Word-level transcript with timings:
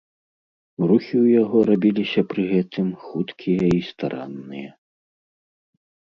Рухі 0.91 1.11
ў 1.11 1.27
яго 1.43 1.59
рабіліся 1.71 2.21
пры 2.31 2.41
гэтым 2.55 2.87
хуткія 3.05 3.65
і 3.77 3.85
старанныя. 3.93 4.69